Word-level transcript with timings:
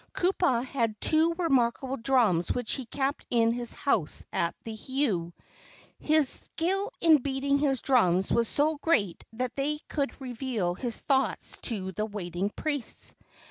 Kupa 0.13 0.63
had 0.65 0.99
two 0.99 1.35
remarkable 1.37 1.95
drums 1.95 2.51
which 2.51 2.73
he 2.73 2.85
kept 2.87 3.23
in 3.29 3.51
his 3.51 3.71
house 3.71 4.25
at 4.33 4.55
the 4.63 4.73
heiau. 4.75 5.31
His 5.99 6.27
skill 6.27 6.91
in 6.99 7.17
beating 7.19 7.59
his 7.59 7.81
drums 7.81 8.31
was 8.31 8.47
so 8.47 8.77
great 8.77 9.23
that 9.33 9.55
they 9.55 9.77
could 9.87 10.19
reveal 10.19 10.73
his 10.73 10.99
thoughts 10.99 11.59
to 11.61 11.91
the 11.91 12.07
waiting 12.07 12.49
priests. 12.49 13.13